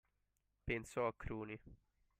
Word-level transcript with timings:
Pensò 0.63 1.05
a 1.05 1.13
Cruni. 1.15 1.59